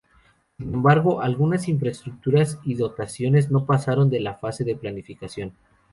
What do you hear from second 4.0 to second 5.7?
de la fase de planificación.